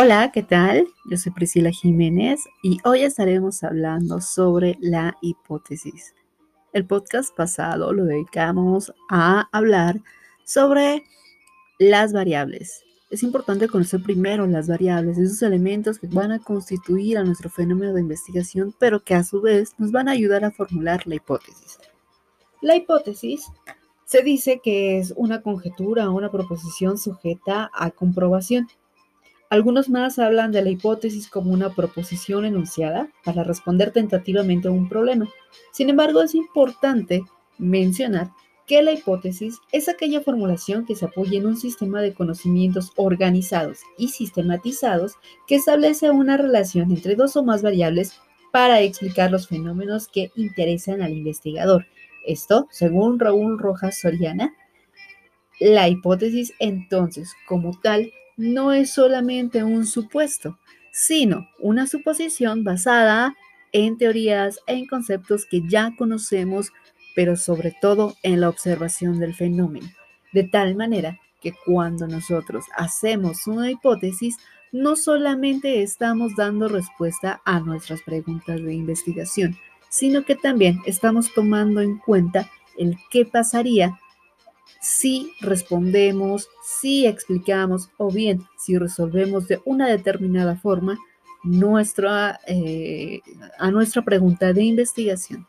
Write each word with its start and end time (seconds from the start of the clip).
Hola, 0.00 0.30
¿qué 0.30 0.44
tal? 0.44 0.86
Yo 1.10 1.16
soy 1.16 1.32
Priscila 1.32 1.72
Jiménez 1.72 2.44
y 2.62 2.78
hoy 2.84 3.02
estaremos 3.02 3.64
hablando 3.64 4.20
sobre 4.20 4.78
la 4.80 5.16
hipótesis. 5.22 6.14
El 6.72 6.86
podcast 6.86 7.34
pasado 7.34 7.92
lo 7.92 8.04
dedicamos 8.04 8.92
a 9.10 9.48
hablar 9.50 10.00
sobre 10.44 11.02
las 11.80 12.12
variables. 12.12 12.84
Es 13.10 13.24
importante 13.24 13.66
conocer 13.66 14.00
primero 14.00 14.46
las 14.46 14.68
variables, 14.68 15.18
esos 15.18 15.42
elementos 15.42 15.98
que 15.98 16.06
van 16.06 16.30
a 16.30 16.38
constituir 16.38 17.18
a 17.18 17.24
nuestro 17.24 17.50
fenómeno 17.50 17.92
de 17.92 18.02
investigación, 18.02 18.72
pero 18.78 19.02
que 19.02 19.16
a 19.16 19.24
su 19.24 19.40
vez 19.40 19.74
nos 19.78 19.90
van 19.90 20.08
a 20.08 20.12
ayudar 20.12 20.44
a 20.44 20.52
formular 20.52 21.04
la 21.08 21.16
hipótesis. 21.16 21.76
La 22.62 22.76
hipótesis 22.76 23.50
se 24.04 24.22
dice 24.22 24.60
que 24.62 25.00
es 25.00 25.12
una 25.16 25.42
conjetura 25.42 26.08
o 26.08 26.14
una 26.14 26.30
proposición 26.30 26.98
sujeta 26.98 27.68
a 27.74 27.90
comprobación. 27.90 28.68
Algunos 29.50 29.88
más 29.88 30.18
hablan 30.18 30.52
de 30.52 30.62
la 30.62 30.68
hipótesis 30.68 31.28
como 31.28 31.52
una 31.52 31.74
proposición 31.74 32.44
enunciada 32.44 33.08
para 33.24 33.44
responder 33.44 33.92
tentativamente 33.92 34.68
a 34.68 34.72
un 34.72 34.88
problema. 34.88 35.26
Sin 35.72 35.88
embargo, 35.88 36.20
es 36.20 36.34
importante 36.34 37.24
mencionar 37.56 38.30
que 38.66 38.82
la 38.82 38.92
hipótesis 38.92 39.58
es 39.72 39.88
aquella 39.88 40.20
formulación 40.20 40.84
que 40.84 40.94
se 40.94 41.06
apoya 41.06 41.38
en 41.38 41.46
un 41.46 41.56
sistema 41.56 42.02
de 42.02 42.12
conocimientos 42.12 42.92
organizados 42.96 43.78
y 43.96 44.08
sistematizados 44.08 45.14
que 45.46 45.54
establece 45.54 46.10
una 46.10 46.36
relación 46.36 46.90
entre 46.90 47.16
dos 47.16 47.34
o 47.36 47.42
más 47.42 47.62
variables 47.62 48.20
para 48.52 48.82
explicar 48.82 49.30
los 49.30 49.48
fenómenos 49.48 50.08
que 50.08 50.30
interesan 50.36 51.00
al 51.00 51.12
investigador. 51.12 51.86
Esto, 52.26 52.68
según 52.70 53.18
Raúl 53.18 53.58
Rojas 53.58 53.98
Soriana, 53.98 54.54
la 55.60 55.88
hipótesis 55.88 56.52
entonces, 56.58 57.32
como 57.46 57.78
tal, 57.80 58.12
no 58.38 58.72
es 58.72 58.90
solamente 58.90 59.64
un 59.64 59.84
supuesto, 59.84 60.58
sino 60.92 61.48
una 61.58 61.86
suposición 61.86 62.64
basada 62.64 63.34
en 63.72 63.98
teorías 63.98 64.60
en 64.66 64.86
conceptos 64.86 65.44
que 65.44 65.60
ya 65.68 65.94
conocemos, 65.98 66.72
pero 67.14 67.36
sobre 67.36 67.74
todo 67.82 68.14
en 68.22 68.40
la 68.40 68.48
observación 68.48 69.18
del 69.18 69.34
fenómeno, 69.34 69.88
de 70.32 70.44
tal 70.44 70.76
manera 70.76 71.18
que 71.42 71.52
cuando 71.66 72.06
nosotros 72.06 72.64
hacemos 72.76 73.46
una 73.46 73.70
hipótesis, 73.70 74.36
no 74.70 74.96
solamente 74.96 75.82
estamos 75.82 76.34
dando 76.36 76.68
respuesta 76.68 77.40
a 77.44 77.60
nuestras 77.60 78.02
preguntas 78.02 78.62
de 78.62 78.72
investigación, 78.72 79.56
sino 79.88 80.24
que 80.24 80.36
también 80.36 80.80
estamos 80.86 81.32
tomando 81.34 81.80
en 81.80 81.98
cuenta 81.98 82.48
el 82.76 82.96
qué 83.10 83.24
pasaría 83.24 83.98
si 84.80 85.32
respondemos, 85.40 86.48
si 86.62 87.06
explicamos 87.06 87.90
o 87.96 88.10
bien 88.10 88.42
si 88.56 88.78
resolvemos 88.78 89.48
de 89.48 89.60
una 89.64 89.88
determinada 89.88 90.56
forma 90.56 90.98
nuestra, 91.42 92.40
eh, 92.46 93.20
a 93.58 93.70
nuestra 93.70 94.02
pregunta 94.02 94.52
de 94.52 94.64
investigación. 94.64 95.46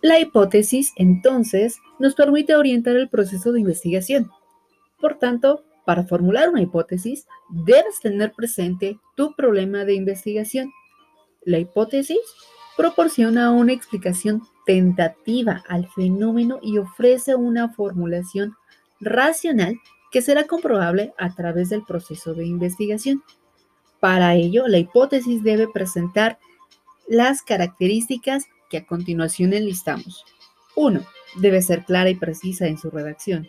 La 0.00 0.18
hipótesis, 0.18 0.92
entonces, 0.96 1.78
nos 1.98 2.14
permite 2.14 2.56
orientar 2.56 2.96
el 2.96 3.08
proceso 3.08 3.52
de 3.52 3.60
investigación. 3.60 4.30
Por 5.00 5.18
tanto, 5.18 5.64
para 5.84 6.04
formular 6.04 6.48
una 6.48 6.62
hipótesis, 6.62 7.26
debes 7.50 8.00
tener 8.00 8.32
presente 8.32 8.98
tu 9.16 9.34
problema 9.34 9.84
de 9.84 9.94
investigación. 9.94 10.72
La 11.44 11.58
hipótesis 11.58 12.18
proporciona 12.76 13.50
una 13.50 13.72
explicación 13.72 14.42
tentativa 14.66 15.62
al 15.68 15.88
fenómeno 15.88 16.58
y 16.62 16.78
ofrece 16.78 17.34
una 17.34 17.68
formulación 17.70 18.56
racional 19.00 19.78
que 20.10 20.22
será 20.22 20.46
comprobable 20.46 21.14
a 21.18 21.34
través 21.34 21.70
del 21.70 21.84
proceso 21.84 22.34
de 22.34 22.46
investigación. 22.46 23.22
Para 23.98 24.34
ello, 24.34 24.68
la 24.68 24.78
hipótesis 24.78 25.42
debe 25.42 25.68
presentar 25.68 26.38
las 27.08 27.42
características 27.42 28.46
que 28.68 28.78
a 28.78 28.86
continuación 28.86 29.52
enlistamos. 29.52 30.24
1. 30.76 31.04
Debe 31.36 31.62
ser 31.62 31.84
clara 31.84 32.10
y 32.10 32.14
precisa 32.14 32.66
en 32.66 32.78
su 32.78 32.90
redacción. 32.90 33.48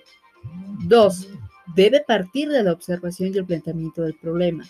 2. 0.86 1.30
Debe 1.76 2.02
partir 2.02 2.50
de 2.50 2.64
la 2.64 2.74
observación 2.74 3.34
y 3.34 3.38
el 3.38 3.46
planteamiento 3.46 4.02
del 4.04 4.16
problema. 4.16 4.66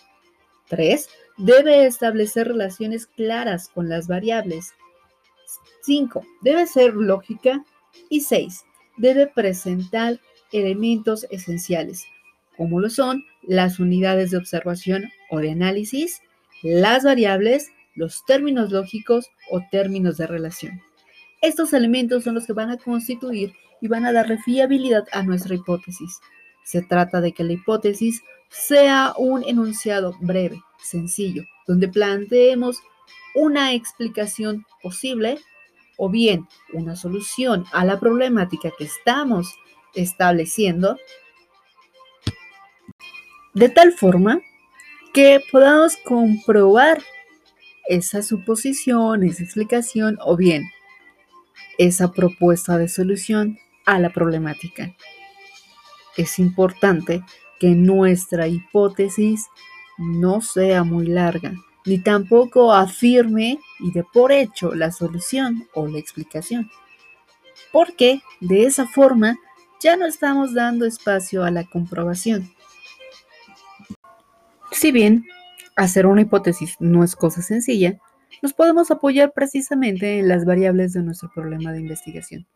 3. 0.69 1.09
Debe 1.37 1.85
establecer 1.85 2.47
relaciones 2.47 3.07
claras 3.07 3.69
con 3.69 3.89
las 3.89 4.07
variables. 4.07 4.73
5. 5.81 6.25
Debe 6.41 6.67
ser 6.67 6.93
lógica. 6.93 7.63
Y 8.09 8.21
6. 8.21 8.65
Debe 8.97 9.27
presentar 9.27 10.19
elementos 10.51 11.25
esenciales, 11.31 12.05
como 12.57 12.79
lo 12.79 12.89
son 12.89 13.23
las 13.41 13.79
unidades 13.79 14.31
de 14.31 14.37
observación 14.37 15.09
o 15.29 15.39
de 15.39 15.51
análisis, 15.51 16.21
las 16.61 17.03
variables, 17.03 17.71
los 17.95 18.23
términos 18.25 18.71
lógicos 18.71 19.27
o 19.49 19.61
términos 19.71 20.17
de 20.17 20.27
relación. 20.27 20.81
Estos 21.41 21.73
elementos 21.73 22.23
son 22.23 22.35
los 22.35 22.47
que 22.47 22.53
van 22.53 22.69
a 22.69 22.77
constituir 22.77 23.53
y 23.81 23.87
van 23.87 24.05
a 24.05 24.13
dar 24.13 24.37
fiabilidad 24.43 25.05
a 25.11 25.23
nuestra 25.23 25.55
hipótesis. 25.55 26.19
Se 26.63 26.81
trata 26.81 27.19
de 27.19 27.33
que 27.33 27.43
la 27.43 27.53
hipótesis 27.53 28.21
sea 28.49 29.13
un 29.17 29.43
enunciado 29.43 30.15
breve, 30.21 30.61
sencillo, 30.83 31.43
donde 31.67 31.87
planteemos 31.87 32.81
una 33.35 33.73
explicación 33.73 34.65
posible 34.81 35.39
o 35.97 36.09
bien 36.09 36.47
una 36.73 36.95
solución 36.95 37.65
a 37.71 37.85
la 37.85 37.99
problemática 37.99 38.71
que 38.77 38.85
estamos 38.85 39.55
estableciendo, 39.95 40.97
de 43.53 43.69
tal 43.69 43.93
forma 43.93 44.41
que 45.13 45.41
podamos 45.51 45.95
comprobar 45.97 47.01
esa 47.87 48.23
suposición, 48.23 49.23
esa 49.23 49.43
explicación 49.43 50.17
o 50.21 50.35
bien 50.35 50.63
esa 51.77 52.11
propuesta 52.11 52.77
de 52.77 52.87
solución 52.87 53.57
a 53.85 53.99
la 53.99 54.11
problemática. 54.11 54.95
Es 56.17 56.39
importante 56.39 57.23
que 57.59 57.69
nuestra 57.69 58.47
hipótesis 58.47 59.45
no 59.97 60.41
sea 60.41 60.83
muy 60.83 61.07
larga, 61.07 61.53
ni 61.85 61.99
tampoco 61.99 62.73
afirme 62.73 63.59
y 63.79 63.91
de 63.91 64.03
por 64.03 64.31
hecho 64.31 64.73
la 64.73 64.91
solución 64.91 65.67
o 65.73 65.87
la 65.87 65.99
explicación. 65.99 66.69
Porque 67.71 68.21
de 68.39 68.65
esa 68.65 68.87
forma 68.87 69.37
ya 69.79 69.97
no 69.97 70.05
estamos 70.05 70.53
dando 70.53 70.85
espacio 70.85 71.43
a 71.43 71.51
la 71.51 71.65
comprobación. 71.65 72.49
Si 74.71 74.91
bien 74.91 75.25
hacer 75.75 76.05
una 76.05 76.21
hipótesis 76.21 76.75
no 76.79 77.03
es 77.03 77.15
cosa 77.15 77.41
sencilla, 77.41 77.99
nos 78.41 78.53
podemos 78.53 78.91
apoyar 78.91 79.33
precisamente 79.33 80.19
en 80.19 80.27
las 80.27 80.45
variables 80.45 80.93
de 80.93 81.03
nuestro 81.03 81.29
problema 81.33 81.71
de 81.71 81.79
investigación. 81.79 82.47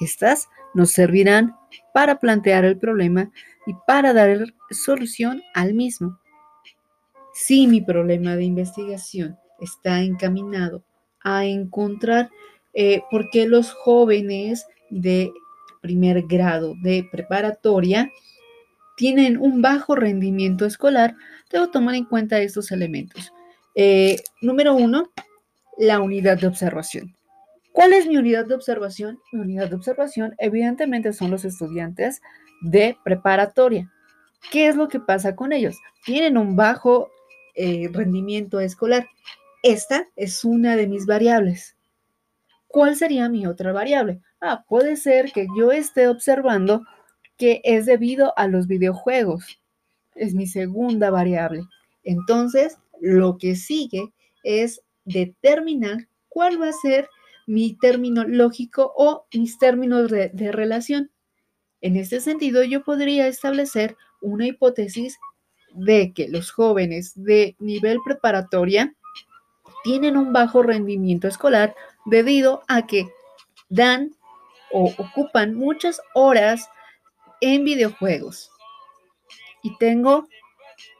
Estas 0.00 0.48
nos 0.74 0.90
servirán 0.90 1.56
para 1.94 2.18
plantear 2.20 2.64
el 2.64 2.78
problema 2.78 3.30
y 3.66 3.74
para 3.86 4.12
dar 4.12 4.54
solución 4.70 5.42
al 5.54 5.74
mismo. 5.74 6.18
Si 7.38 7.66
mi 7.66 7.82
problema 7.82 8.34
de 8.34 8.44
investigación 8.44 9.36
está 9.60 10.00
encaminado 10.00 10.82
a 11.22 11.44
encontrar 11.44 12.30
eh, 12.72 13.02
por 13.10 13.28
qué 13.28 13.46
los 13.46 13.72
jóvenes 13.72 14.66
de 14.88 15.30
primer 15.82 16.22
grado 16.22 16.72
de 16.82 17.06
preparatoria 17.12 18.10
tienen 18.96 19.36
un 19.36 19.60
bajo 19.60 19.94
rendimiento 19.94 20.64
escolar, 20.64 21.14
debo 21.52 21.70
tomar 21.70 21.94
en 21.94 22.06
cuenta 22.06 22.40
estos 22.40 22.72
elementos. 22.72 23.30
Eh, 23.74 24.16
número 24.40 24.74
uno, 24.74 25.12
la 25.76 26.00
unidad 26.00 26.38
de 26.38 26.46
observación. 26.46 27.14
¿Cuál 27.72 27.92
es 27.92 28.06
mi 28.06 28.16
unidad 28.16 28.46
de 28.46 28.54
observación? 28.54 29.18
Mi 29.32 29.40
unidad 29.40 29.68
de 29.68 29.76
observación 29.76 30.34
evidentemente 30.38 31.12
son 31.12 31.30
los 31.30 31.44
estudiantes 31.44 32.22
de 32.62 32.96
preparatoria. 33.04 33.92
¿Qué 34.50 34.68
es 34.68 34.76
lo 34.76 34.88
que 34.88 35.00
pasa 35.00 35.36
con 35.36 35.52
ellos? 35.52 35.76
Tienen 36.06 36.38
un 36.38 36.56
bajo 36.56 37.10
eh, 37.56 37.88
rendimiento 37.92 38.60
escolar. 38.60 39.08
Esta 39.62 40.08
es 40.16 40.44
una 40.44 40.76
de 40.76 40.86
mis 40.86 41.06
variables. 41.06 41.76
¿Cuál 42.68 42.96
sería 42.96 43.28
mi 43.28 43.46
otra 43.46 43.72
variable? 43.72 44.20
Ah, 44.40 44.64
puede 44.68 44.96
ser 44.96 45.32
que 45.32 45.46
yo 45.56 45.72
esté 45.72 46.08
observando 46.08 46.82
que 47.36 47.60
es 47.64 47.86
debido 47.86 48.32
a 48.38 48.46
los 48.48 48.66
videojuegos. 48.66 49.60
Es 50.14 50.34
mi 50.34 50.46
segunda 50.46 51.10
variable. 51.10 51.62
Entonces, 52.04 52.78
lo 53.00 53.38
que 53.38 53.56
sigue 53.56 54.12
es 54.44 54.82
determinar 55.04 56.08
cuál 56.28 56.60
va 56.60 56.68
a 56.68 56.72
ser 56.72 57.08
mi 57.46 57.78
término 57.78 58.24
lógico 58.24 58.92
o 58.96 59.26
mis 59.32 59.58
términos 59.58 60.10
de, 60.10 60.52
relación. 60.52 61.10
En 61.80 61.96
este 61.96 62.20
sentido, 62.20 62.64
yo 62.64 62.82
podría 62.82 63.28
establecer 63.28 63.96
una 64.20 64.46
hipótesis 64.46 65.18
de 65.76 66.12
que 66.12 66.28
los 66.28 66.50
jóvenes 66.50 67.12
de 67.14 67.56
nivel 67.58 67.98
preparatoria 68.04 68.94
tienen 69.84 70.16
un 70.16 70.32
bajo 70.32 70.62
rendimiento 70.62 71.28
escolar 71.28 71.74
debido 72.06 72.62
a 72.68 72.86
que 72.86 73.08
dan 73.68 74.12
o 74.72 74.92
ocupan 74.98 75.54
muchas 75.54 76.00
horas 76.14 76.68
en 77.40 77.64
videojuegos. 77.64 78.50
Y 79.62 79.76
tengo 79.78 80.28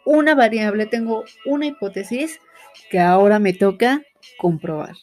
una 0.04 0.34
variable, 0.34 0.86
tengo 0.86 1.24
una 1.44 1.66
hipótesis 1.66 2.38
que 2.90 3.00
ahora 3.00 3.38
me 3.38 3.52
toca 3.52 4.02
comprobar. 4.38 4.94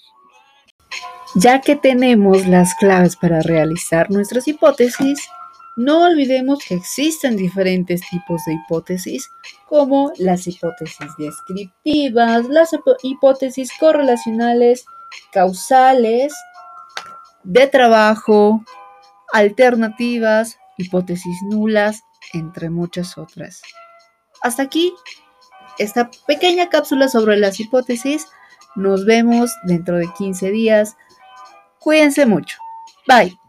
Ya 1.36 1.62
que 1.62 1.76
tenemos 1.76 2.46
las 2.48 2.76
claves 2.76 3.16
para 3.16 3.42
realizar 3.42 4.12
nuestras 4.12 4.48
hipótesis, 4.48 5.28
no 5.76 6.04
olvidemos 6.04 6.60
que 6.68 6.76
existen 6.76 7.36
diferentes 7.36 8.02
tipos 8.10 8.44
de 8.46 8.54
hipótesis, 8.54 9.30
como 9.68 10.12
las 10.18 10.48
hipótesis 10.48 11.08
descriptivas, 11.18 12.48
las 12.48 12.72
hipótesis 13.02 13.72
correlacionales, 13.80 14.86
causales, 15.32 16.34
de 17.44 17.68
trabajo, 17.68 18.64
alternativas, 19.34 20.58
hipótesis 20.78 21.36
nulas, 21.50 22.02
entre 22.34 22.70
muchas 22.70 23.18
otras. 23.18 23.62
Hasta 24.42 24.64
aquí 24.64 24.94
esta 25.80 26.10
pequeña 26.28 26.70
cápsula 26.70 27.08
sobre 27.08 27.38
las 27.38 27.60
hipótesis. 27.60 28.28
Nos 28.76 29.06
vemos 29.06 29.52
dentro 29.64 29.98
de 29.98 30.08
15 30.18 30.52
días. 30.52 30.96
Cuídense 31.80 32.26
mucho. 32.26 32.58
Bye. 33.08 33.43